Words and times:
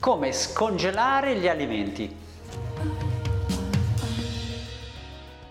Come 0.00 0.32
scongelare 0.32 1.36
gli 1.36 1.46
alimenti. 1.46 2.16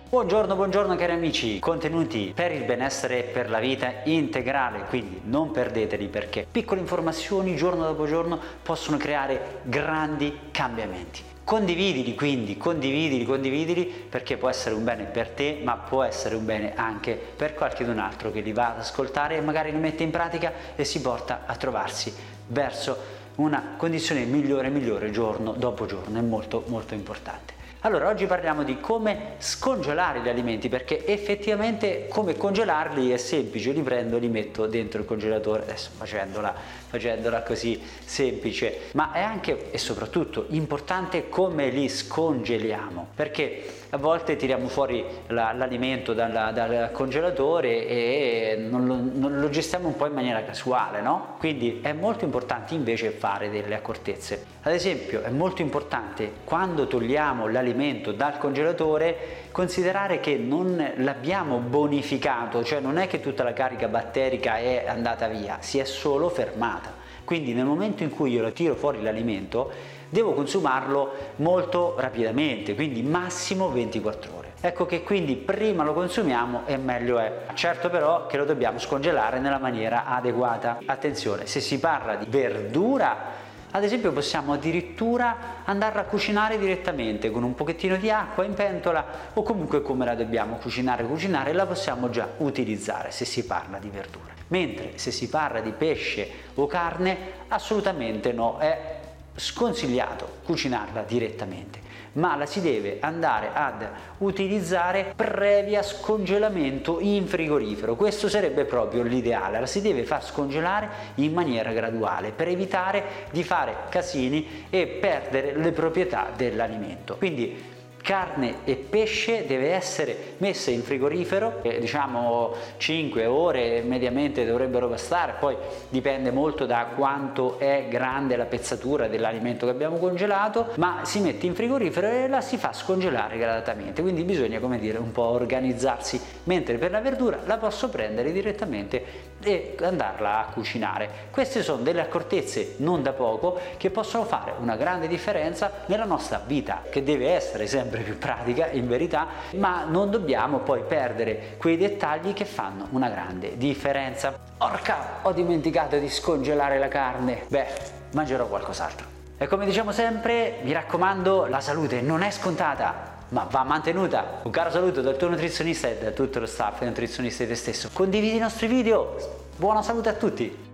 Buongiorno, 0.10 0.56
buongiorno 0.56 0.96
cari 0.96 1.12
amici, 1.12 1.60
contenuti 1.60 2.32
per 2.33 2.51
il 2.51 2.64
benessere 2.64 3.20
e 3.20 3.24
per 3.30 3.48
la 3.48 3.59
vita 3.59 4.01
integrale, 4.06 4.85
quindi 4.85 5.22
non 5.25 5.51
perdeteli 5.51 6.08
perché 6.08 6.48
piccole 6.51 6.80
informazioni 6.80 7.56
giorno 7.56 7.83
dopo 7.83 8.07
giorno 8.07 8.39
possono 8.64 8.98
creare 8.98 9.59
grandi 9.66 10.50
cambiamenti. 10.50 11.21
Condividili 11.43 12.16
quindi, 12.16 12.57
condividili, 12.57 13.25
condividili 13.25 13.86
perché 13.86 14.38
può 14.38 14.50
essere 14.50 14.73
un 14.73 14.84
bene 14.84 15.04
per 15.04 15.29
te 15.29 15.61
ma 15.63 15.75
può 15.75 16.02
essere 16.02 16.34
un 16.34 16.45
bene 16.45 16.73
anche 16.73 17.13
per 17.13 17.54
qualcun 17.54 18.00
altro 18.00 18.31
che 18.31 18.39
li 18.39 18.52
va 18.52 18.71
ad 18.71 18.79
ascoltare 18.79 19.38
e 19.38 19.41
magari 19.41 19.71
li 19.71 19.77
mette 19.77 20.02
in 20.02 20.09
pratica 20.09 20.52
e 20.75 20.84
si 20.86 21.02
porta 21.02 21.43
a 21.45 21.55
trovarsi 21.55 22.38
verso 22.50 23.18
una 23.36 23.75
condizione 23.77 24.25
migliore 24.25 24.70
migliore 24.70 25.11
giorno 25.11 25.54
dopo 25.54 25.86
giorno, 25.86 26.20
è 26.20 26.21
molto 26.21 26.63
molto 26.67 26.94
importante. 26.94 27.59
Allora, 27.83 28.09
oggi 28.09 28.25
parliamo 28.25 28.63
di 28.63 28.81
come 28.81 29.35
scongelare 29.38 30.19
gli 30.19 30.27
alimenti 30.27 30.67
perché 30.67 31.05
effettivamente 31.05 32.07
come 32.09 32.35
congelarli 32.35 33.11
è 33.11 33.15
semplice, 33.15 33.71
li 33.71 33.81
prendo 33.81 34.17
e 34.17 34.19
li 34.19 34.27
metto 34.27 34.65
dentro 34.65 34.99
il 34.99 35.05
congelatore, 35.05 35.61
adesso 35.61 35.91
facendola, 35.95 36.53
facendola 36.88 37.41
così 37.41 37.81
semplice, 38.03 38.89
ma 38.95 39.13
è 39.13 39.21
anche 39.21 39.71
e 39.71 39.77
soprattutto 39.77 40.47
importante 40.49 41.29
come 41.29 41.69
li 41.69 41.88
scongeliamo 41.88 43.11
perché 43.15 43.63
a 43.91 43.97
volte 43.97 44.35
tiriamo 44.35 44.67
fuori 44.67 45.03
l'alimento 45.27 46.13
dal, 46.13 46.53
dal, 46.53 46.89
congelatore 46.91 47.88
e 47.88 48.67
non 48.69 48.85
lo, 48.85 48.95
non 48.95 49.39
lo, 49.39 49.49
gestiamo 49.49 49.88
un 49.88 49.95
po' 49.95 50.05
in 50.05 50.13
maniera 50.13 50.43
casuale, 50.43 51.02
no? 51.02 51.35
Quindi 51.39 51.80
è 51.81 51.93
molto 51.93 52.23
importante 52.23 52.75
invece 52.75 53.09
fare 53.09 53.49
delle 53.49 53.73
accortezze. 53.73 54.45
Ad 54.61 54.73
esempio 54.73 55.23
è 55.23 55.30
molto 55.30 55.63
importante 55.63 56.31
quando 56.43 56.85
togliamo 56.85 57.47
l'alimento 57.47 57.67
dal 58.14 58.38
congelatore 58.38 59.48
considerare 59.52 60.20
che 60.20 60.38
non 60.38 60.94
l'abbiamo 60.98 61.58
bonificato, 61.58 62.64
cioè 62.64 62.80
non 62.80 62.98
è 62.98 63.08
che 63.08 63.20
tutta 63.20 63.44
la 63.44 63.53
carica 63.53 63.88
batterica 63.88 64.58
è 64.58 64.86
andata 64.88 65.28
via, 65.28 65.58
si 65.59 65.80
è 65.80 65.84
solo 65.86 66.30
fermata. 66.30 66.94
Quindi 67.23 67.53
nel 67.53 67.66
momento 67.66 68.03
in 68.03 68.09
cui 68.09 68.31
io 68.31 68.42
lo 68.42 68.52
tiro 68.52 68.76
fuori 68.76 69.03
l'alimento 69.03 69.72
devo 70.09 70.34
consumarlo 70.34 71.14
molto 71.38 71.94
rapidamente, 71.98 72.73
quindi 72.73 73.03
massimo 73.03 73.70
24 73.70 74.31
ore. 74.36 74.48
Ecco 74.61 74.86
che 74.86 75.04
quindi 75.04 75.36
prima 75.36 75.83
lo 75.83 75.94
consumiamo 75.94 76.64
e 76.66 76.76
meglio 76.78 77.20
è. 77.20 77.45
Certo 77.54 77.89
però 77.89 78.26
che 78.26 78.36
lo 78.36 78.45
dobbiamo 78.45 78.80
scongelare 78.80 79.39
nella 79.39 79.59
maniera 79.59 80.06
adeguata. 80.06 80.80
Attenzione, 80.86 81.45
se 81.45 81.61
si 81.61 81.80
parla 81.80 82.16
di 82.16 82.26
verdura 82.28 83.48
ad 83.72 83.84
esempio 83.84 84.12
possiamo 84.12 84.53
addirittura 84.53 85.64
andarla 85.66 86.02
a 86.02 86.06
cucinare 86.06 86.58
direttamente 86.58 87.30
con 87.30 87.44
un 87.44 87.53
pochettino 87.53 87.98
di 87.98 88.09
acqua 88.09 88.44
in 88.45 88.53
pentola 88.53 89.06
o 89.34 89.44
comunque 89.44 89.81
come 89.81 90.06
la 90.06 90.16
dobbiamo 90.16 90.56
cucinare 90.56 91.03
cucinare 91.03 91.53
la 91.53 91.66
possiamo 91.66 92.09
già 92.09 92.28
utilizzare 92.38 93.11
se 93.11 93.26
si 93.26 93.45
parla 93.45 93.78
di 93.78 93.89
verdura. 93.89 94.34
Mentre 94.48 94.94
se 94.98 95.11
si 95.11 95.30
parla 95.30 95.59
di 95.59 95.72
pesce 95.72 96.28
o 96.56 96.66
carne 96.66 97.17
assolutamente 97.50 98.31
no, 98.31 98.58
è 98.58 98.98
sconsigliato 99.35 100.38
cucinarla 100.44 101.03
direttamente 101.03 101.88
ma 102.13 102.35
la 102.35 102.45
si 102.45 102.61
deve 102.61 102.97
andare 102.99 103.52
ad 103.53 103.88
utilizzare 104.19 105.13
previa 105.16 105.83
scongelamento 105.83 106.99
in 106.99 107.27
frigorifero. 107.27 107.95
Questo 107.95 108.27
sarebbe 108.30 108.66
proprio 108.66 109.03
l'ideale. 109.03 109.59
La 109.59 109.66
si 109.66 109.81
deve 109.81 110.03
far 110.03 110.23
scongelare 110.23 110.89
in 111.16 111.33
maniera 111.33 111.71
graduale 111.71 112.31
per 112.31 112.47
evitare 112.47 113.27
di 113.31 113.44
fare 113.44 113.75
casini 113.89 114.66
e 114.69 114.88
perdere 114.88 115.55
le 115.55 115.71
proprietà 115.71 116.31
dell'alimento. 116.36 117.16
Quindi 117.17 117.77
carne 118.02 118.58
e 118.64 118.75
pesce 118.75 119.45
deve 119.45 119.72
essere 119.72 120.33
messa 120.38 120.72
in 120.72 120.81
frigorifero, 120.83 121.59
eh, 121.61 121.80
diciamo 121.80 122.54
5 122.77 123.26
ore 123.26 123.82
mediamente 123.82 124.45
dovrebbero 124.45 124.87
bastare, 124.87 125.36
poi 125.39 125.55
dipende 125.89 126.32
molto 126.32 126.65
da 126.65 126.87
quanto 126.95 127.60
è 127.60 127.87
grande 127.89 128.36
la 128.36 128.46
pezzatura 128.46 129.08
dell'alimento 129.08 129.66
che 129.66 129.72
abbiamo 129.72 129.98
congelato, 129.98 130.70
ma 130.76 131.02
si 131.04 131.20
mette 131.20 131.46
in 131.46 131.56
frigorifero 131.56 132.08
e 132.08 132.28
la 132.28 132.42
si 132.42 132.58
fa 132.58 132.74
scongelare 132.74 133.38
gradatamente, 133.38 134.02
quindi 134.02 134.24
bisogna 134.24 134.60
come 134.60 134.80
dire 134.80 134.98
un 134.98 135.12
po' 135.12 135.24
organizzarsi, 135.24 136.20
mentre 136.44 136.78
per 136.78 136.92
la 136.92 137.02
verdura 137.02 137.40
la 137.46 137.58
posso 137.58 137.90
prendere 137.90 138.31
direttamente 138.31 139.28
e 139.42 139.76
andarla 139.81 140.40
a 140.40 140.52
cucinare. 140.52 141.28
Queste 141.31 141.64
sono 141.64 141.81
delle 141.81 142.02
accortezze 142.02 142.76
non 142.78 143.02
da 143.02 143.14
poco 143.14 143.60
che 143.78 143.90
possono 143.90 144.26
fare 144.26 144.54
una 144.60 144.76
grande 144.76 145.08
differenza 145.08 145.72
nella 145.86 146.06
nostra 146.06 146.42
vita, 146.46 146.84
che 146.90 147.04
deve 147.04 147.30
essere 147.30 147.68
sempre 147.68 147.89
sempre 147.90 148.02
più 148.02 148.18
pratica 148.18 148.68
in 148.68 148.88
verità, 148.88 149.28
ma 149.56 149.84
non 149.84 150.12
dobbiamo 150.12 150.60
poi 150.60 150.84
perdere 150.88 151.56
quei 151.58 151.76
dettagli 151.76 152.34
che 152.34 152.46
fanno 152.46 152.88
una 152.92 153.10
grande 153.10 153.58
differenza. 153.58 154.38
Orca, 154.60 155.20
ho 155.24 155.32
dimenticato 155.32 155.98
di 155.98 156.08
scongelare 156.08 156.78
la 156.78 156.88
carne. 156.88 157.44
Beh, 157.48 157.66
mangerò 158.14 158.46
qualcos'altro. 158.46 159.18
E 159.38 159.48
come 159.48 159.66
diciamo 159.66 159.92
sempre, 159.92 160.60
mi 160.64 160.72
raccomando, 160.72 161.48
la 161.48 161.62
salute 161.62 162.02
non 162.02 162.22
è 162.22 162.30
scontata, 162.30 163.18
ma 163.30 163.48
va 163.50 163.64
mantenuta. 163.64 164.42
Un 164.44 164.52
caro 164.52 164.70
saluto 164.70 165.02
dal 165.02 165.18
tuo 165.18 165.30
nutrizionista 165.30 165.88
e 165.88 165.98
da 165.98 166.12
tutto 166.12 166.40
lo 166.40 166.46
staff 166.46 166.82
nutrizionista 166.82 167.44
e 167.44 167.48
te 167.48 167.56
stesso. 167.56 167.90
Condividi 167.92 168.36
i 168.36 168.40
nostri 168.40 168.68
video. 168.68 169.16
Buona 169.56 169.82
salute 169.82 170.10
a 170.10 170.14
tutti! 170.14 170.69